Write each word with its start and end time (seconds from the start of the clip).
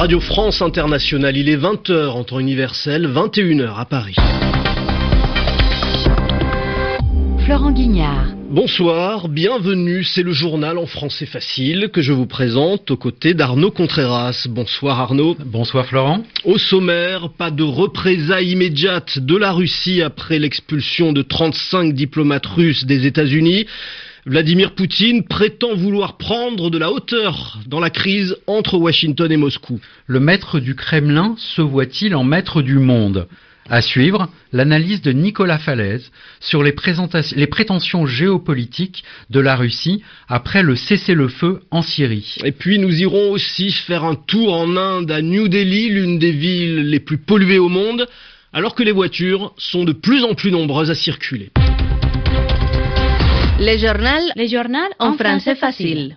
Radio 0.00 0.18
France 0.18 0.62
Internationale, 0.62 1.36
il 1.36 1.50
est 1.50 1.58
20h 1.58 2.08
en 2.08 2.24
temps 2.24 2.40
universel, 2.40 3.06
21h 3.06 3.78
à 3.78 3.84
Paris. 3.84 4.16
Florent 7.44 7.70
Guignard. 7.70 8.28
Bonsoir, 8.48 9.28
bienvenue, 9.28 10.02
c'est 10.02 10.22
le 10.22 10.32
journal 10.32 10.78
en 10.78 10.86
français 10.86 11.26
facile 11.26 11.90
que 11.92 12.00
je 12.00 12.14
vous 12.14 12.24
présente 12.24 12.90
aux 12.90 12.96
côtés 12.96 13.34
d'Arnaud 13.34 13.70
Contreras. 13.70 14.46
Bonsoir 14.48 14.98
Arnaud. 15.00 15.36
Bonsoir 15.44 15.84
Florent. 15.84 16.22
Au 16.46 16.56
sommaire, 16.56 17.28
pas 17.36 17.50
de 17.50 17.62
représailles 17.62 18.52
immédiates 18.52 19.18
de 19.18 19.36
la 19.36 19.52
Russie 19.52 20.00
après 20.00 20.38
l'expulsion 20.38 21.12
de 21.12 21.20
35 21.20 21.92
diplomates 21.92 22.46
russes 22.46 22.86
des 22.86 23.06
États-Unis. 23.06 23.66
Vladimir 24.26 24.74
Poutine 24.74 25.24
prétend 25.24 25.74
vouloir 25.74 26.18
prendre 26.18 26.68
de 26.68 26.76
la 26.76 26.92
hauteur 26.92 27.58
dans 27.66 27.80
la 27.80 27.88
crise 27.88 28.36
entre 28.46 28.76
Washington 28.76 29.32
et 29.32 29.38
Moscou. 29.38 29.80
Le 30.06 30.20
maître 30.20 30.60
du 30.60 30.74
Kremlin 30.74 31.34
se 31.38 31.62
voit-il 31.62 32.14
en 32.14 32.22
maître 32.22 32.60
du 32.60 32.78
monde? 32.78 33.28
À 33.70 33.80
suivre, 33.80 34.28
l'analyse 34.52 35.00
de 35.00 35.12
Nicolas 35.12 35.58
Falaise 35.58 36.10
sur 36.40 36.62
les, 36.62 36.74
les, 37.36 37.46
prétentions 37.46 38.04
géopolitiques 38.04 39.04
de 39.30 39.40
la 39.40 39.56
Russie 39.56 40.02
après 40.28 40.62
le 40.62 40.76
cessez-le-feu 40.76 41.62
en 41.70 41.80
Syrie. 41.80 42.36
Et 42.44 42.52
puis 42.52 42.78
nous 42.78 43.00
irons 43.00 43.30
aussi 43.30 43.70
faire 43.70 44.04
un 44.04 44.16
tour 44.16 44.52
en 44.52 44.76
Inde 44.76 45.10
à 45.10 45.22
New 45.22 45.48
Delhi, 45.48 45.88
l'une 45.88 46.18
des 46.18 46.32
villes 46.32 46.90
les 46.90 47.00
plus 47.00 47.18
polluées 47.18 47.60
au 47.60 47.68
monde, 47.68 48.06
alors 48.52 48.74
que 48.74 48.82
les 48.82 48.92
voitures 48.92 49.54
sont 49.56 49.84
de 49.84 49.92
plus 49.92 50.24
en 50.24 50.34
plus 50.34 50.50
nombreuses 50.50 50.90
à 50.90 50.94
circuler. 50.94 51.50
Les 53.60 53.78
journaux, 53.78 54.30
les 54.36 54.48
journaux 54.48 54.78
en, 54.98 55.12
français 55.18 55.54
facile. 55.54 56.16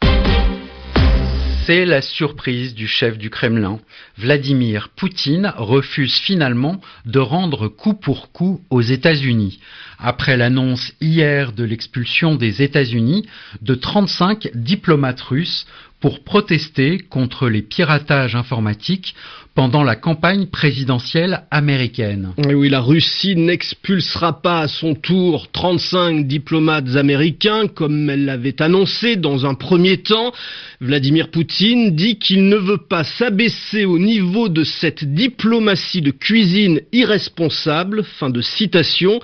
C'est 1.66 1.84
la 1.84 2.02
surprise 2.02 2.74
du 2.74 2.88
chef 2.88 3.18
du 3.18 3.30
Kremlin. 3.30 3.82
Vladimir 4.18 4.88
Poutine 4.96 5.52
refuse 5.58 6.16
finalement 6.20 6.80
de 7.06 7.20
rendre 7.20 7.68
coup 7.68 7.96
pour 7.96 8.32
coup 8.32 8.62
aux 8.70 8.82
États-Unis. 8.82 9.60
Après 10.00 10.38
l'annonce 10.38 10.94
hier 11.02 11.52
de 11.52 11.66
l'expulsion 11.66 12.36
des 12.36 12.62
États-Unis 12.62 13.28
de 13.62 13.76
35 13.76 14.52
diplomates 14.54 15.22
russes 15.22 15.68
pour 16.04 16.20
protester 16.20 16.98
contre 16.98 17.48
les 17.48 17.62
piratages 17.62 18.36
informatiques 18.36 19.16
pendant 19.56 19.84
la 19.84 19.96
campagne 19.96 20.48
présidentielle 20.48 21.44
américaine. 21.50 22.34
Oui, 22.46 22.68
la 22.68 22.82
Russie 22.82 23.38
n'expulsera 23.38 24.42
pas 24.42 24.60
à 24.60 24.68
son 24.68 24.96
tour 24.96 25.50
35 25.54 26.28
diplomates 26.28 26.98
américains 26.98 27.70
comme 27.70 28.10
elle 28.10 28.26
l'avait 28.26 28.62
annoncé 28.62 29.16
dans 29.16 29.46
un 29.46 29.54
premier 29.54 30.00
temps. 30.00 30.34
Vladimir 30.82 31.32
Poutine 31.32 31.96
dit 31.96 32.20
qu'il 32.20 32.50
ne 32.50 32.58
veut 32.58 32.86
pas 32.90 33.06
s'abaisser 33.06 33.86
au 33.86 33.98
niveau 33.98 34.50
de 34.50 34.66
cette 34.66 35.06
diplomatie 35.06 36.02
de 36.02 36.12
cuisine 36.12 36.82
irresponsable. 36.92 38.04
Fin 38.04 38.30
de 38.30 38.42
citation 38.42 39.22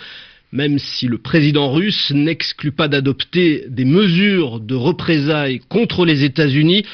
même 0.52 0.80
si 0.80 1.08
le 1.08 1.18
président 1.18 1.72
russe 1.72 2.12
n'exclut 2.12 2.72
pas 2.72 2.88
d'adopter 2.88 3.66
des 3.70 3.86
mesures 3.86 4.60
de 4.60 4.76
représailles 4.76 5.62
contre 5.70 6.06
les 6.06 6.24
États-Unis, 6.24 6.86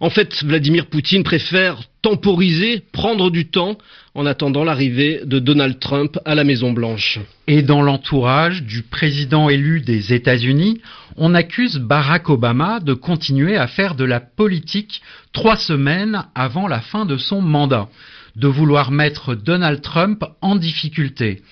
en 0.00 0.10
fait, 0.10 0.44
Vladimir 0.44 0.86
Poutine 0.86 1.24
préfère 1.24 1.82
temporiser, 2.02 2.82
prendre 2.92 3.30
du 3.30 3.48
temps 3.48 3.78
en 4.14 4.26
attendant 4.26 4.62
l'arrivée 4.62 5.20
de 5.24 5.40
Donald 5.40 5.80
Trump 5.80 6.18
à 6.24 6.36
la 6.36 6.44
Maison-Blanche. 6.44 7.18
Et 7.48 7.62
dans 7.62 7.82
l'entourage 7.82 8.62
du 8.62 8.82
président 8.82 9.48
élu 9.48 9.80
des 9.80 10.14
États-Unis, 10.14 10.80
on 11.16 11.34
accuse 11.34 11.78
Barack 11.78 12.30
Obama 12.30 12.78
de 12.78 12.94
continuer 12.94 13.56
à 13.56 13.66
faire 13.66 13.96
de 13.96 14.04
la 14.04 14.20
politique 14.20 15.02
trois 15.32 15.56
semaines 15.56 16.24
avant 16.36 16.68
la 16.68 16.80
fin 16.80 17.04
de 17.04 17.16
son 17.16 17.42
mandat, 17.42 17.88
de 18.36 18.46
vouloir 18.46 18.92
mettre 18.92 19.34
Donald 19.34 19.82
Trump 19.82 20.24
en 20.40 20.54
difficulté. 20.54 21.42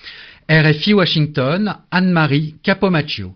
RFI 0.49 0.93
Washington, 0.93 1.83
Anne-Marie 1.91 2.55
Capomaccio. 2.63 3.35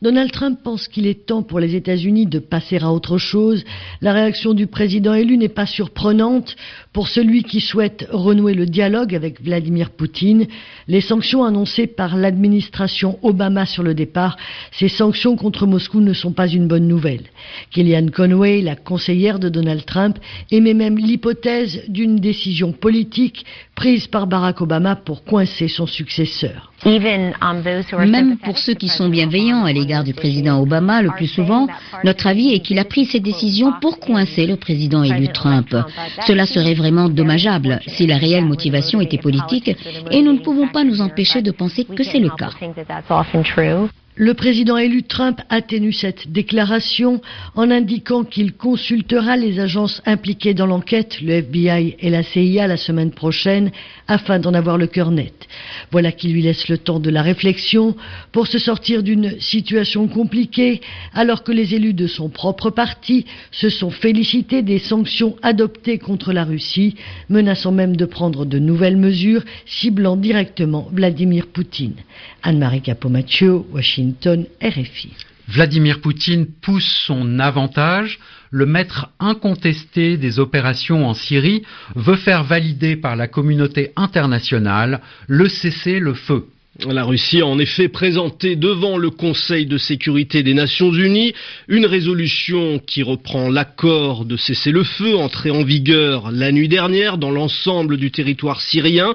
Donald 0.00 0.30
Trump 0.30 0.60
pense 0.62 0.86
qu'il 0.86 1.08
est 1.08 1.26
temps 1.26 1.42
pour 1.42 1.58
les 1.58 1.74
États-Unis 1.74 2.26
de 2.26 2.38
passer 2.38 2.78
à 2.78 2.92
autre 2.92 3.18
chose. 3.18 3.64
La 4.00 4.12
réaction 4.12 4.54
du 4.54 4.68
président 4.68 5.12
élu 5.12 5.36
n'est 5.36 5.48
pas 5.48 5.66
surprenante. 5.66 6.54
Pour 6.92 7.08
celui 7.08 7.42
qui 7.42 7.60
souhaite 7.60 8.06
renouer 8.12 8.54
le 8.54 8.66
dialogue 8.66 9.12
avec 9.12 9.42
Vladimir 9.42 9.90
Poutine, 9.90 10.46
les 10.86 11.00
sanctions 11.00 11.42
annoncées 11.42 11.88
par 11.88 12.16
l'administration 12.16 13.18
Obama 13.22 13.66
sur 13.66 13.82
le 13.82 13.94
départ, 13.94 14.36
ces 14.70 14.88
sanctions 14.88 15.34
contre 15.34 15.66
Moscou 15.66 16.00
ne 16.00 16.12
sont 16.12 16.32
pas 16.32 16.46
une 16.46 16.68
bonne 16.68 16.86
nouvelle. 16.86 17.24
Kellyanne 17.72 18.12
Conway, 18.12 18.62
la 18.62 18.76
conseillère 18.76 19.40
de 19.40 19.48
Donald 19.48 19.84
Trump, 19.84 20.16
émet 20.52 20.74
même 20.74 20.96
l'hypothèse 20.96 21.82
d'une 21.88 22.20
décision 22.20 22.70
politique 22.70 23.44
prise 23.74 24.06
par 24.06 24.28
Barack 24.28 24.60
Obama 24.60 24.94
pour 24.94 25.24
coincer 25.24 25.66
son 25.66 25.86
successeur. 25.86 26.72
Même 28.06 28.38
pour 28.38 28.58
ceux 28.58 28.74
qui 28.74 28.88
sont 28.88 29.08
bienveillants 29.08 29.64
à 29.64 29.72
l'égard 29.72 29.87
du 30.04 30.14
président 30.14 30.60
Obama, 30.60 31.02
le 31.02 31.10
plus 31.10 31.26
souvent, 31.26 31.66
notre 32.04 32.26
avis 32.26 32.52
est 32.52 32.60
qu'il 32.60 32.78
a 32.78 32.84
pris 32.84 33.06
ces 33.06 33.20
décisions 33.20 33.72
pour 33.80 33.98
coincer 33.98 34.46
le 34.46 34.56
président 34.56 35.02
élu 35.02 35.28
Trump. 35.28 35.74
Cela 36.26 36.46
serait 36.46 36.74
vraiment 36.74 37.08
dommageable 37.08 37.80
si 37.86 38.06
la 38.06 38.18
réelle 38.18 38.44
motivation 38.44 39.00
était 39.00 39.18
politique 39.18 39.74
et 40.10 40.22
nous 40.22 40.34
ne 40.34 40.40
pouvons 40.40 40.68
pas 40.68 40.84
nous 40.84 41.00
empêcher 41.00 41.42
de 41.42 41.50
penser 41.50 41.84
que 41.84 42.02
c'est 42.02 42.20
le 42.20 42.30
cas. 42.30 42.50
Le 44.20 44.34
président 44.34 44.76
élu 44.76 45.04
Trump 45.04 45.40
atténue 45.48 45.92
cette 45.92 46.32
déclaration 46.32 47.20
en 47.54 47.70
indiquant 47.70 48.24
qu'il 48.24 48.52
consultera 48.52 49.36
les 49.36 49.60
agences 49.60 50.02
impliquées 50.06 50.54
dans 50.54 50.66
l'enquête, 50.66 51.20
le 51.20 51.34
FBI 51.34 51.94
et 52.00 52.10
la 52.10 52.24
CIA, 52.24 52.66
la 52.66 52.76
semaine 52.76 53.12
prochaine, 53.12 53.70
afin 54.08 54.40
d'en 54.40 54.54
avoir 54.54 54.76
le 54.76 54.88
cœur 54.88 55.12
net. 55.12 55.46
Voilà 55.92 56.10
qui 56.10 56.30
lui 56.30 56.42
laisse 56.42 56.66
le 56.66 56.78
temps 56.78 56.98
de 56.98 57.10
la 57.10 57.22
réflexion 57.22 57.94
pour 58.32 58.48
se 58.48 58.58
sortir 58.58 59.04
d'une 59.04 59.38
situation 59.38 60.08
compliquée, 60.08 60.80
alors 61.14 61.44
que 61.44 61.52
les 61.52 61.76
élus 61.76 61.94
de 61.94 62.08
son 62.08 62.28
propre 62.28 62.70
parti 62.70 63.24
se 63.52 63.68
sont 63.68 63.90
félicités 63.90 64.62
des 64.62 64.80
sanctions 64.80 65.36
adoptées 65.42 65.98
contre 65.98 66.32
la 66.32 66.42
Russie, 66.42 66.96
menaçant 67.28 67.70
même 67.70 67.94
de 67.94 68.04
prendre 68.04 68.44
de 68.46 68.58
nouvelles 68.58 68.96
mesures 68.96 69.44
ciblant 69.64 70.16
directement 70.16 70.88
Vladimir 70.92 71.46
Poutine. 71.46 71.94
Anne-Marie 72.42 72.82
Capomaccio, 72.82 73.64
Washington. 73.72 74.07
Vladimir 75.48 76.00
Poutine 76.00 76.46
pousse 76.46 77.02
son 77.06 77.38
avantage. 77.38 78.18
Le 78.50 78.66
maître 78.66 79.10
incontesté 79.18 80.16
des 80.16 80.38
opérations 80.38 81.06
en 81.06 81.14
Syrie 81.14 81.62
veut 81.94 82.16
faire 82.16 82.44
valider 82.44 82.96
par 82.96 83.16
la 83.16 83.28
communauté 83.28 83.92
internationale 83.96 85.00
le 85.26 85.48
cessez-le-feu. 85.48 86.46
La 86.86 87.02
Russie 87.04 87.40
a 87.40 87.46
en 87.46 87.58
effet 87.58 87.88
présenté 87.88 88.54
devant 88.54 88.98
le 88.98 89.10
Conseil 89.10 89.66
de 89.66 89.78
sécurité 89.78 90.44
des 90.44 90.54
Nations 90.54 90.92
Unies 90.92 91.34
une 91.66 91.86
résolution 91.86 92.78
qui 92.78 93.02
reprend 93.02 93.50
l'accord 93.50 94.24
de 94.24 94.36
cessez-le-feu 94.36 95.16
entré 95.16 95.50
en 95.50 95.64
vigueur 95.64 96.30
la 96.30 96.52
nuit 96.52 96.68
dernière 96.68 97.18
dans 97.18 97.32
l'ensemble 97.32 97.96
du 97.96 98.12
territoire 98.12 98.60
syrien. 98.60 99.14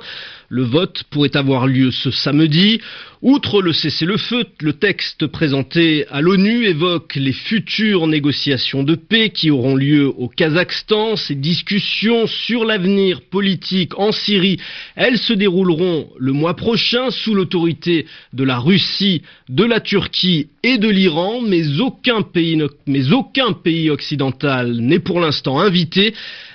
Le 0.53 0.61
vote 0.61 1.05
pourrait 1.09 1.35
avoir 1.35 1.65
lieu 1.65 1.89
ce 1.89 2.11
samedi. 2.11 2.79
Outre 3.23 3.63
le 3.63 3.73
cessez-le-feu, 3.73 4.43
le 4.61 4.73
texte 4.73 5.25
présenté 5.25 6.05
à 6.11 6.21
l'ONU 6.21 6.65
évoque 6.65 7.15
les 7.15 7.33
futures 7.33 8.05
négociations 8.05 8.83
de 8.83 8.93
paix 8.93 9.31
qui 9.31 9.49
auront 9.49 9.75
lieu 9.75 10.05
au 10.15 10.27
Kazakhstan. 10.27 11.15
Ces 11.15 11.33
discussions 11.33 12.27
sur 12.27 12.65
l'avenir 12.65 13.21
politique 13.21 13.97
en 13.97 14.11
Syrie, 14.11 14.59
elles 14.95 15.17
se 15.17 15.33
dérouleront 15.33 16.09
le 16.19 16.33
mois 16.33 16.55
prochain 16.55 17.09
sous 17.09 17.33
l'autorité 17.33 18.05
de 18.33 18.43
la 18.43 18.59
Russie, 18.59 19.23
de 19.49 19.63
la 19.63 19.79
Turquie 19.79 20.49
et 20.61 20.77
de 20.77 20.87
l'Iran, 20.87 21.41
mais 21.41 21.79
aucun 21.79 22.21
pays, 22.21 22.61
mais 22.85 23.11
aucun 23.11 23.53
pays 23.53 23.89
occidental 23.89 24.73
n'est 24.73 24.99
pour 24.99 25.19
l'instant 25.19 25.59
invité 25.59 26.13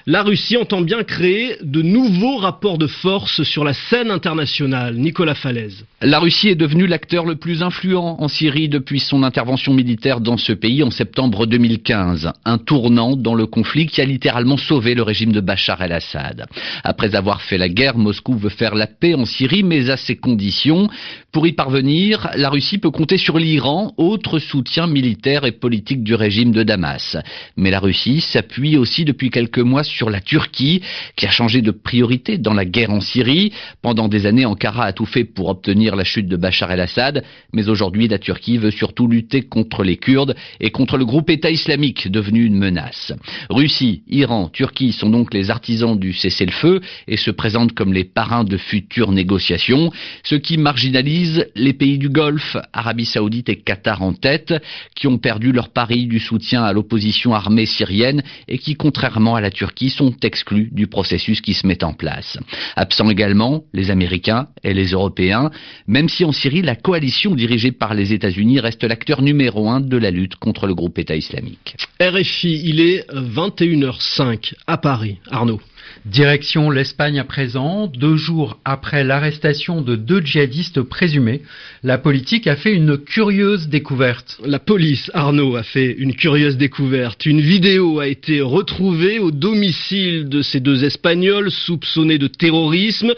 la 0.08 0.22
Russie 0.22 0.56
entend 0.56 0.80
bien 0.80 1.02
créer 1.02 1.56
de 1.60 1.82
nouveaux 1.82 2.38
rapports 2.38 2.78
de 2.78 2.86
force 2.86 3.42
sur 3.42 3.62
la 3.62 3.74
scène 3.74 4.10
internationale. 4.10 4.94
Nicolas 4.94 5.34
Falaise. 5.34 5.84
La 6.00 6.18
Russie 6.18 6.48
est 6.48 6.54
devenue 6.54 6.86
l'acteur 6.86 7.26
le 7.26 7.36
plus 7.36 7.62
influent 7.62 8.16
en 8.18 8.26
Syrie 8.26 8.70
depuis 8.70 9.00
son 9.00 9.22
intervention 9.22 9.74
militaire 9.74 10.22
dans 10.22 10.38
ce 10.38 10.54
pays 10.54 10.82
en 10.82 10.90
septembre 10.90 11.44
2015. 11.44 12.32
Un 12.46 12.56
tournant 12.56 13.16
dans 13.16 13.34
le 13.34 13.44
conflit 13.44 13.86
qui 13.86 14.00
a 14.00 14.06
littéralement 14.06 14.56
sauvé 14.56 14.94
le 14.94 15.02
régime 15.02 15.32
de 15.32 15.42
Bachar 15.42 15.82
el-Assad. 15.82 16.46
Après 16.84 17.14
avoir 17.14 17.42
fait 17.42 17.58
la 17.58 17.68
guerre, 17.68 17.98
Moscou 17.98 18.34
veut 18.34 18.48
faire 18.48 18.74
la 18.74 18.86
paix 18.86 19.14
en 19.14 19.26
Syrie, 19.26 19.62
mais 19.62 19.90
à 19.90 19.98
ses 19.98 20.16
conditions. 20.16 20.88
Pour 21.32 21.46
y 21.46 21.52
parvenir, 21.52 22.30
la 22.34 22.48
Russie 22.48 22.78
peut 22.78 22.90
compter 22.90 23.18
sur 23.18 23.38
l'Iran, 23.38 23.92
autre 23.98 24.38
soutien 24.38 24.86
militaire 24.86 25.44
et 25.44 25.52
politique 25.52 26.02
du 26.02 26.14
régime 26.14 26.52
de 26.52 26.62
Damas. 26.62 27.18
Mais 27.58 27.70
la 27.70 27.80
Russie 27.80 28.22
s'appuie 28.22 28.78
aussi 28.78 29.04
depuis 29.04 29.28
quelques 29.28 29.58
mois 29.58 29.82
sur 29.82 29.97
sur 29.98 30.10
la 30.10 30.20
Turquie, 30.20 30.80
qui 31.16 31.26
a 31.26 31.30
changé 31.30 31.60
de 31.60 31.72
priorité 31.72 32.38
dans 32.38 32.54
la 32.54 32.64
guerre 32.64 32.90
en 32.90 33.00
Syrie. 33.00 33.52
Pendant 33.82 34.06
des 34.06 34.26
années, 34.26 34.46
Ankara 34.46 34.84
a 34.84 34.92
tout 34.92 35.06
fait 35.06 35.24
pour 35.24 35.48
obtenir 35.48 35.96
la 35.96 36.04
chute 36.04 36.28
de 36.28 36.36
Bachar 36.36 36.70
el-Assad, 36.70 37.24
mais 37.52 37.68
aujourd'hui, 37.68 38.06
la 38.06 38.20
Turquie 38.20 38.58
veut 38.58 38.70
surtout 38.70 39.08
lutter 39.08 39.42
contre 39.42 39.82
les 39.82 39.96
Kurdes 39.96 40.36
et 40.60 40.70
contre 40.70 40.98
le 40.98 41.04
groupe 41.04 41.30
État 41.30 41.50
islamique, 41.50 42.08
devenu 42.08 42.44
une 42.44 42.56
menace. 42.56 43.12
Russie, 43.50 44.02
Iran, 44.08 44.48
Turquie 44.48 44.92
sont 44.92 45.10
donc 45.10 45.34
les 45.34 45.50
artisans 45.50 45.98
du 45.98 46.12
cessez-le-feu 46.12 46.80
et 47.08 47.16
se 47.16 47.32
présentent 47.32 47.74
comme 47.74 47.92
les 47.92 48.04
parrains 48.04 48.44
de 48.44 48.56
futures 48.56 49.10
négociations, 49.10 49.90
ce 50.22 50.36
qui 50.36 50.58
marginalise 50.58 51.46
les 51.56 51.72
pays 51.72 51.98
du 51.98 52.08
Golfe, 52.08 52.56
Arabie 52.72 53.04
Saoudite 53.04 53.48
et 53.48 53.56
Qatar 53.56 54.02
en 54.02 54.12
tête, 54.12 54.54
qui 54.94 55.08
ont 55.08 55.18
perdu 55.18 55.50
leur 55.50 55.70
pari 55.70 56.06
du 56.06 56.20
soutien 56.20 56.62
à 56.62 56.72
l'opposition 56.72 57.34
armée 57.34 57.66
syrienne 57.66 58.22
et 58.46 58.58
qui, 58.58 58.76
contrairement 58.76 59.34
à 59.34 59.40
la 59.40 59.50
Turquie, 59.50 59.87
sont 59.90 60.14
exclus 60.22 60.68
du 60.72 60.86
processus 60.86 61.40
qui 61.40 61.54
se 61.54 61.66
met 61.66 61.82
en 61.84 61.92
place. 61.92 62.38
Absents 62.76 63.10
également 63.10 63.64
les 63.72 63.90
Américains 63.90 64.48
et 64.62 64.74
les 64.74 64.88
Européens, 64.88 65.50
même 65.86 66.08
si 66.08 66.24
en 66.24 66.32
Syrie, 66.32 66.62
la 66.62 66.76
coalition 66.76 67.34
dirigée 67.34 67.72
par 67.72 67.94
les 67.94 68.12
États-Unis 68.12 68.60
reste 68.60 68.84
l'acteur 68.84 69.22
numéro 69.22 69.68
un 69.68 69.80
de 69.80 69.96
la 69.96 70.10
lutte 70.10 70.36
contre 70.36 70.66
le 70.66 70.74
groupe 70.74 70.98
État 70.98 71.16
islamique. 71.16 71.76
RFI, 72.00 72.62
il 72.64 72.80
est 72.80 73.10
21h05 73.10 74.54
à 74.66 74.78
Paris. 74.78 75.18
Arnaud. 75.30 75.60
Direction 76.04 76.70
l'Espagne 76.70 77.18
à 77.18 77.24
présent, 77.24 77.86
deux 77.86 78.16
jours 78.16 78.58
après 78.64 79.04
l'arrestation 79.04 79.82
de 79.82 79.96
deux 79.96 80.20
djihadistes 80.20 80.80
présumés, 80.82 81.42
la 81.82 81.98
politique 81.98 82.46
a 82.46 82.56
fait 82.56 82.72
une 82.72 82.96
curieuse 82.96 83.68
découverte. 83.68 84.38
La 84.44 84.58
police, 84.58 85.10
Arnaud, 85.12 85.56
a 85.56 85.62
fait 85.62 85.92
une 85.92 86.14
curieuse 86.14 86.56
découverte. 86.56 87.26
Une 87.26 87.40
vidéo 87.40 88.00
a 88.00 88.08
été 88.08 88.40
retrouvée 88.40 89.18
au 89.18 89.30
domicile 89.30 90.28
de 90.28 90.40
ces 90.40 90.60
deux 90.60 90.84
Espagnols 90.84 91.50
soupçonnés 91.50 92.18
de 92.18 92.28
terrorisme. 92.28 93.12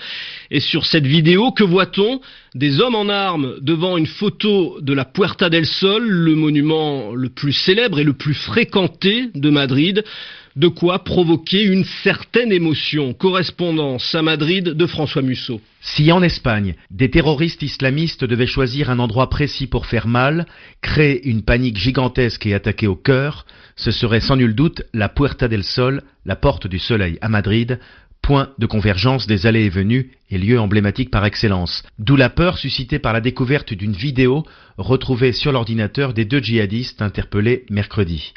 Et 0.50 0.60
sur 0.60 0.84
cette 0.86 1.06
vidéo, 1.06 1.52
que 1.52 1.64
voit-on? 1.64 2.20
Des 2.56 2.80
hommes 2.80 2.96
en 2.96 3.08
armes 3.08 3.54
devant 3.60 3.96
une 3.96 4.08
photo 4.08 4.78
de 4.80 4.92
la 4.92 5.04
Puerta 5.04 5.48
del 5.48 5.66
Sol, 5.66 6.08
le 6.08 6.34
monument 6.34 7.14
le 7.14 7.28
plus 7.28 7.52
célèbre 7.52 8.00
et 8.00 8.04
le 8.04 8.14
plus 8.14 8.34
fréquenté 8.34 9.28
de 9.34 9.50
Madrid 9.50 10.02
de 10.60 10.68
quoi 10.68 11.04
provoquer 11.04 11.62
une 11.62 11.86
certaine 12.04 12.52
émotion. 12.52 13.14
Correspondance 13.14 14.14
à 14.14 14.20
Madrid 14.20 14.64
de 14.64 14.86
François 14.86 15.22
Musso. 15.22 15.62
Si 15.80 16.12
en 16.12 16.22
Espagne, 16.22 16.74
des 16.90 17.10
terroristes 17.10 17.62
islamistes 17.62 18.24
devaient 18.24 18.46
choisir 18.46 18.90
un 18.90 18.98
endroit 18.98 19.30
précis 19.30 19.66
pour 19.66 19.86
faire 19.86 20.06
mal, 20.06 20.44
créer 20.82 21.26
une 21.26 21.42
panique 21.42 21.78
gigantesque 21.78 22.44
et 22.44 22.52
attaquer 22.52 22.86
au 22.86 22.94
cœur, 22.94 23.46
ce 23.74 23.90
serait 23.90 24.20
sans 24.20 24.36
nul 24.36 24.54
doute 24.54 24.82
la 24.92 25.08
Puerta 25.08 25.48
del 25.48 25.64
Sol, 25.64 26.02
la 26.26 26.36
porte 26.36 26.66
du 26.66 26.78
soleil 26.78 27.16
à 27.22 27.30
Madrid, 27.30 27.80
point 28.20 28.50
de 28.58 28.66
convergence 28.66 29.26
des 29.26 29.46
allées 29.46 29.64
et 29.64 29.70
venues 29.70 30.10
et 30.30 30.36
lieu 30.36 30.60
emblématique 30.60 31.10
par 31.10 31.24
excellence. 31.24 31.82
D'où 31.98 32.16
la 32.16 32.28
peur 32.28 32.58
suscitée 32.58 32.98
par 32.98 33.14
la 33.14 33.22
découverte 33.22 33.72
d'une 33.72 33.94
vidéo 33.94 34.44
retrouvée 34.76 35.32
sur 35.32 35.52
l'ordinateur 35.52 36.12
des 36.12 36.26
deux 36.26 36.40
djihadistes 36.40 37.00
interpellés 37.00 37.64
mercredi. 37.70 38.34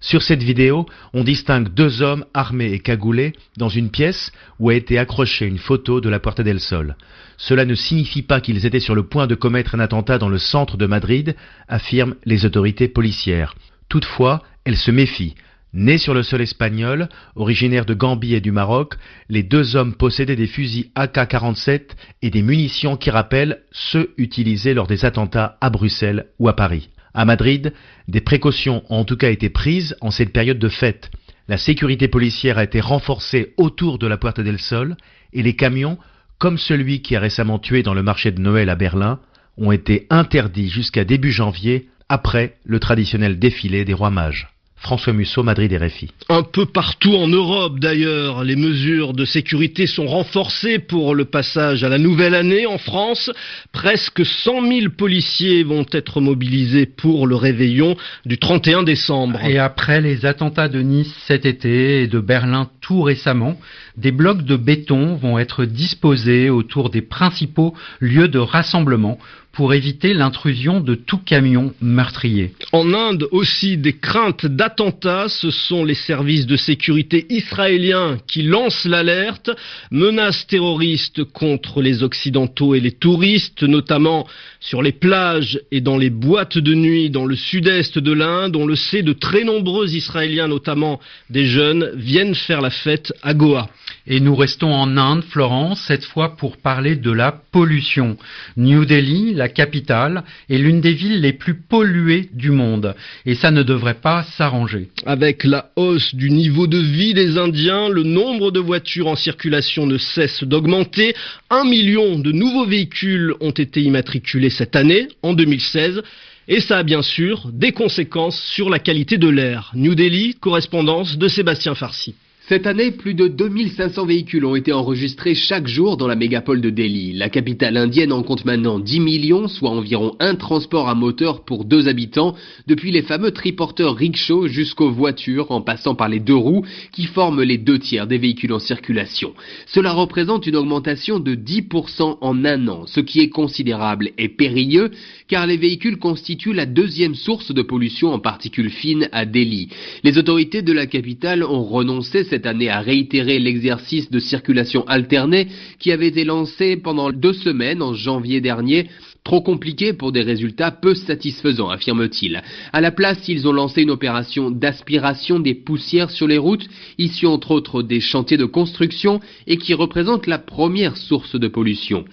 Sur 0.00 0.22
cette 0.22 0.42
vidéo, 0.42 0.86
on 1.14 1.24
distingue 1.24 1.72
deux 1.72 2.02
hommes 2.02 2.26
armés 2.34 2.72
et 2.72 2.80
cagoulés 2.80 3.32
dans 3.56 3.68
une 3.68 3.90
pièce 3.90 4.30
où 4.58 4.68
a 4.68 4.74
été 4.74 4.98
accrochée 4.98 5.46
une 5.46 5.58
photo 5.58 6.00
de 6.00 6.08
la 6.08 6.20
Puerta 6.20 6.42
del 6.42 6.60
Sol. 6.60 6.96
Cela 7.38 7.64
ne 7.64 7.74
signifie 7.74 8.22
pas 8.22 8.40
qu'ils 8.40 8.66
étaient 8.66 8.80
sur 8.80 8.94
le 8.94 9.06
point 9.06 9.26
de 9.26 9.34
commettre 9.34 9.74
un 9.74 9.80
attentat 9.80 10.18
dans 10.18 10.28
le 10.28 10.38
centre 10.38 10.76
de 10.76 10.86
Madrid, 10.86 11.34
affirment 11.68 12.14
les 12.24 12.44
autorités 12.44 12.88
policières. 12.88 13.54
Toutefois, 13.88 14.42
elles 14.64 14.76
se 14.76 14.90
méfient. 14.90 15.34
Nés 15.72 15.98
sur 15.98 16.14
le 16.14 16.22
sol 16.22 16.40
espagnol, 16.40 17.08
originaires 17.34 17.84
de 17.84 17.92
Gambie 17.92 18.34
et 18.34 18.40
du 18.40 18.52
Maroc, 18.52 18.94
les 19.28 19.42
deux 19.42 19.76
hommes 19.76 19.94
possédaient 19.94 20.36
des 20.36 20.46
fusils 20.46 20.90
AK-47 20.94 21.90
et 22.22 22.30
des 22.30 22.42
munitions 22.42 22.96
qui 22.96 23.10
rappellent 23.10 23.62
ceux 23.72 24.14
utilisés 24.16 24.72
lors 24.72 24.86
des 24.86 25.04
attentats 25.04 25.58
à 25.60 25.68
Bruxelles 25.68 26.28
ou 26.38 26.48
à 26.48 26.56
Paris. 26.56 26.88
À 27.16 27.24
Madrid, 27.24 27.72
des 28.08 28.20
précautions 28.20 28.84
ont 28.90 28.98
en 28.98 29.04
tout 29.06 29.16
cas 29.16 29.30
été 29.30 29.48
prises 29.48 29.96
en 30.02 30.10
cette 30.10 30.34
période 30.34 30.58
de 30.58 30.68
fête. 30.68 31.10
La 31.48 31.56
sécurité 31.56 32.08
policière 32.08 32.58
a 32.58 32.64
été 32.64 32.78
renforcée 32.78 33.54
autour 33.56 33.98
de 33.98 34.06
la 34.06 34.18
Puerta 34.18 34.42
del 34.42 34.58
Sol 34.58 34.98
et 35.32 35.42
les 35.42 35.56
camions, 35.56 35.96
comme 36.36 36.58
celui 36.58 37.00
qui 37.00 37.16
a 37.16 37.20
récemment 37.20 37.58
tué 37.58 37.82
dans 37.82 37.94
le 37.94 38.02
marché 38.02 38.32
de 38.32 38.40
Noël 38.40 38.68
à 38.68 38.74
Berlin, 38.76 39.18
ont 39.56 39.72
été 39.72 40.06
interdits 40.10 40.68
jusqu'à 40.68 41.06
début 41.06 41.32
janvier 41.32 41.88
après 42.10 42.58
le 42.64 42.80
traditionnel 42.80 43.38
défilé 43.38 43.86
des 43.86 43.94
rois 43.94 44.10
mages. 44.10 44.48
François 44.76 45.12
Musso, 45.12 45.42
Madrid 45.42 45.72
et 45.72 45.78
RFI. 45.78 46.10
Un 46.28 46.42
peu 46.42 46.66
partout 46.66 47.14
en 47.14 47.26
Europe 47.26 47.80
d'ailleurs, 47.80 48.44
les 48.44 48.56
mesures 48.56 49.14
de 49.14 49.24
sécurité 49.24 49.86
sont 49.86 50.06
renforcées 50.06 50.78
pour 50.78 51.14
le 51.14 51.24
passage 51.24 51.82
à 51.82 51.88
la 51.88 51.98
nouvelle 51.98 52.34
année 52.34 52.66
en 52.66 52.78
France. 52.78 53.30
Presque 53.72 54.24
100 54.24 54.68
000 54.68 54.90
policiers 54.96 55.64
vont 55.64 55.86
être 55.92 56.20
mobilisés 56.20 56.86
pour 56.86 57.26
le 57.26 57.34
réveillon 57.34 57.96
du 58.26 58.38
31 58.38 58.82
décembre. 58.82 59.40
Et 59.44 59.58
après 59.58 60.00
les 60.00 60.24
attentats 60.26 60.68
de 60.68 60.80
Nice 60.80 61.12
cet 61.26 61.46
été 61.46 62.02
et 62.02 62.06
de 62.06 62.20
Berlin 62.20 62.68
tout 62.80 63.02
récemment, 63.02 63.58
des 63.96 64.12
blocs 64.12 64.42
de 64.42 64.56
béton 64.56 65.16
vont 65.16 65.38
être 65.38 65.64
disposés 65.64 66.50
autour 66.50 66.90
des 66.90 67.02
principaux 67.02 67.74
lieux 68.00 68.28
de 68.28 68.38
rassemblement 68.38 69.18
pour 69.56 69.72
éviter 69.72 70.12
l'intrusion 70.12 70.80
de 70.80 70.94
tout 70.94 71.16
camion 71.16 71.72
meurtrier. 71.80 72.52
En 72.72 72.92
Inde 72.92 73.26
aussi, 73.30 73.78
des 73.78 73.94
craintes 73.94 74.44
d'attentats, 74.44 75.30
ce 75.30 75.50
sont 75.50 75.82
les 75.82 75.94
services 75.94 76.44
de 76.44 76.56
sécurité 76.56 77.24
israéliens 77.30 78.18
qui 78.26 78.42
lancent 78.42 78.84
l'alerte. 78.84 79.50
Menaces 79.90 80.46
terroristes 80.46 81.24
contre 81.24 81.80
les 81.80 82.02
Occidentaux 82.02 82.74
et 82.74 82.80
les 82.80 82.92
touristes, 82.92 83.62
notamment 83.62 84.26
sur 84.60 84.82
les 84.82 84.92
plages 84.92 85.58
et 85.72 85.80
dans 85.80 85.96
les 85.96 86.10
boîtes 86.10 86.58
de 86.58 86.74
nuit 86.74 87.08
dans 87.08 87.24
le 87.24 87.34
sud-est 87.34 87.98
de 87.98 88.12
l'Inde. 88.12 88.56
On 88.56 88.66
le 88.66 88.76
sait, 88.76 89.02
de 89.02 89.14
très 89.14 89.44
nombreux 89.44 89.88
Israéliens, 89.94 90.48
notamment 90.48 91.00
des 91.30 91.46
jeunes, 91.46 91.92
viennent 91.94 92.34
faire 92.34 92.60
la 92.60 92.70
fête 92.70 93.14
à 93.22 93.32
Goa. 93.32 93.70
Et 94.08 94.20
nous 94.20 94.36
restons 94.36 94.72
en 94.72 94.96
Inde, 94.96 95.24
Florence, 95.24 95.82
cette 95.86 96.04
fois 96.04 96.36
pour 96.36 96.58
parler 96.58 96.94
de 96.94 97.10
la 97.10 97.32
pollution. 97.32 98.16
New 98.56 98.84
Delhi, 98.84 99.34
la 99.34 99.48
capitale, 99.48 100.22
est 100.48 100.58
l'une 100.58 100.80
des 100.80 100.92
villes 100.92 101.20
les 101.20 101.32
plus 101.32 101.54
polluées 101.54 102.30
du 102.32 102.52
monde. 102.52 102.94
Et 103.24 103.34
ça 103.34 103.50
ne 103.50 103.64
devrait 103.64 103.94
pas 103.94 104.22
s'arranger. 104.36 104.88
Avec 105.06 105.42
la 105.42 105.70
hausse 105.74 106.14
du 106.14 106.30
niveau 106.30 106.68
de 106.68 106.78
vie 106.78 107.14
des 107.14 107.36
Indiens, 107.36 107.88
le 107.88 108.04
nombre 108.04 108.52
de 108.52 108.60
voitures 108.60 109.08
en 109.08 109.16
circulation 109.16 109.86
ne 109.86 109.98
cesse 109.98 110.44
d'augmenter. 110.44 111.14
Un 111.50 111.64
million 111.64 112.18
de 112.18 112.30
nouveaux 112.30 112.66
véhicules 112.66 113.34
ont 113.40 113.50
été 113.50 113.82
immatriculés 113.82 114.50
cette 114.50 114.76
année, 114.76 115.08
en 115.22 115.34
2016. 115.34 116.02
Et 116.48 116.60
ça 116.60 116.78
a 116.78 116.82
bien 116.84 117.02
sûr 117.02 117.48
des 117.52 117.72
conséquences 117.72 118.40
sur 118.54 118.70
la 118.70 118.78
qualité 118.78 119.18
de 119.18 119.28
l'air. 119.28 119.72
New 119.74 119.96
Delhi, 119.96 120.34
correspondance 120.34 121.18
de 121.18 121.26
Sébastien 121.26 121.74
Farsi. 121.74 122.14
Cette 122.48 122.68
année, 122.68 122.92
plus 122.92 123.14
de 123.14 123.26
2500 123.26 124.06
véhicules 124.06 124.44
ont 124.44 124.54
été 124.54 124.72
enregistrés 124.72 125.34
chaque 125.34 125.66
jour 125.66 125.96
dans 125.96 126.06
la 126.06 126.14
mégapole 126.14 126.60
de 126.60 126.70
Delhi. 126.70 127.12
La 127.12 127.28
capitale 127.28 127.76
indienne 127.76 128.12
en 128.12 128.22
compte 128.22 128.44
maintenant 128.44 128.78
10 128.78 129.00
millions, 129.00 129.48
soit 129.48 129.70
environ 129.70 130.14
un 130.20 130.36
transport 130.36 130.88
à 130.88 130.94
moteur 130.94 131.44
pour 131.44 131.64
deux 131.64 131.88
habitants, 131.88 132.36
depuis 132.68 132.92
les 132.92 133.02
fameux 133.02 133.32
triporteurs 133.32 133.96
rickshaw 133.96 134.46
jusqu'aux 134.46 134.92
voitures, 134.92 135.50
en 135.50 135.60
passant 135.60 135.96
par 135.96 136.08
les 136.08 136.20
deux 136.20 136.36
roues, 136.36 136.64
qui 136.92 137.06
forment 137.06 137.42
les 137.42 137.58
deux 137.58 137.80
tiers 137.80 138.06
des 138.06 138.18
véhicules 138.18 138.52
en 138.52 138.60
circulation. 138.60 139.34
Cela 139.66 139.90
représente 139.92 140.46
une 140.46 140.54
augmentation 140.54 141.18
de 141.18 141.34
10% 141.34 142.18
en 142.20 142.44
un 142.44 142.68
an, 142.68 142.86
ce 142.86 143.00
qui 143.00 143.18
est 143.18 143.28
considérable 143.28 144.10
et 144.18 144.28
périlleux, 144.28 144.92
car 145.26 145.48
les 145.48 145.56
véhicules 145.56 145.98
constituent 145.98 146.52
la 146.52 146.66
deuxième 146.66 147.16
source 147.16 147.52
de 147.52 147.62
pollution 147.62 148.12
en 148.12 148.20
particules 148.20 148.70
fines 148.70 149.08
à 149.10 149.26
Delhi. 149.26 149.68
Les 150.04 150.16
autorités 150.16 150.62
de 150.62 150.72
la 150.72 150.86
capitale 150.86 151.42
ont 151.42 151.64
renoncé 151.64 152.22
année 152.44 152.68
à 152.68 152.80
réitérer 152.80 153.38
l'exercice 153.38 154.10
de 154.10 154.18
circulation 154.18 154.86
alternée 154.86 155.48
qui 155.78 155.92
avait 155.92 156.08
été 156.08 156.24
lancé 156.24 156.76
pendant 156.76 157.10
deux 157.10 157.32
semaines 157.32 157.82
en 157.82 157.94
janvier 157.94 158.40
dernier 158.40 158.88
Trop 159.26 159.40
compliqué 159.40 159.92
pour 159.92 160.12
des 160.12 160.22
résultats 160.22 160.70
peu 160.70 160.94
satisfaisants, 160.94 161.68
affirme-t-il. 161.68 162.44
À 162.72 162.80
la 162.80 162.92
place, 162.92 163.26
ils 163.26 163.48
ont 163.48 163.52
lancé 163.52 163.82
une 163.82 163.90
opération 163.90 164.52
d'aspiration 164.52 165.40
des 165.40 165.54
poussières 165.54 166.10
sur 166.10 166.28
les 166.28 166.38
routes, 166.38 166.68
issue 166.96 167.26
entre 167.26 167.50
autres 167.50 167.82
des 167.82 167.98
chantiers 167.98 168.36
de 168.36 168.44
construction 168.44 169.18
et 169.48 169.56
qui 169.56 169.74
représente 169.74 170.28
la 170.28 170.38
première 170.38 170.96
source 170.96 171.34
de 171.34 171.48
pollution. 171.48 172.04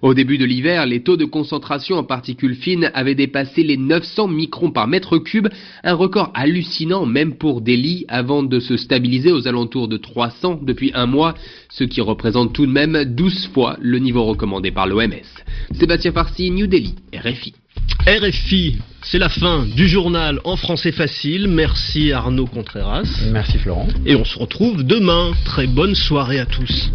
Au 0.00 0.14
début 0.14 0.38
de 0.38 0.46
l'hiver, 0.46 0.86
les 0.86 1.02
taux 1.02 1.18
de 1.18 1.26
concentration 1.26 1.96
en 1.96 2.02
particules 2.02 2.54
fines 2.54 2.90
avaient 2.94 3.14
dépassé 3.14 3.62
les 3.62 3.76
900 3.76 4.28
microns 4.28 4.70
par 4.70 4.88
mètre 4.88 5.18
cube, 5.18 5.48
un 5.82 5.92
record 5.92 6.30
hallucinant 6.32 7.04
même 7.04 7.34
pour 7.34 7.60
Delhi 7.60 8.06
avant 8.08 8.42
de 8.42 8.58
se 8.58 8.78
stabiliser 8.78 9.32
aux 9.32 9.46
alentours 9.46 9.86
de 9.86 9.98
300 9.98 10.60
depuis 10.62 10.92
un 10.94 11.04
mois, 11.04 11.34
ce 11.68 11.84
qui 11.84 12.00
représente 12.00 12.54
tout 12.54 12.64
de 12.64 12.72
même 12.72 13.04
12 13.04 13.48
fois 13.48 13.76
le 13.82 13.98
niveau 13.98 14.24
recommandé 14.24 14.70
par 14.70 14.86
l'OMS. 14.86 15.12
Sébastien 15.72 16.12
Farsi, 16.12 16.50
New 16.50 16.66
Delhi, 16.66 16.94
RFI. 17.14 17.54
RFI, 18.06 18.78
C'est 19.02 19.18
la 19.18 19.28
fin 19.28 19.64
du 19.64 19.88
journal 19.88 20.40
en 20.44 20.56
français 20.56 20.92
facile. 20.92 21.48
Merci 21.48 22.12
Arnaud 22.12 22.46
Contreras. 22.46 23.04
Merci 23.32 23.58
Florent. 23.58 23.88
Et 24.06 24.14
on 24.14 24.24
se 24.24 24.38
retrouve 24.38 24.82
demain. 24.82 25.32
Très 25.44 25.66
bonne 25.66 25.94
soirée 25.94 26.38
à 26.38 26.46
tous. 26.46 26.90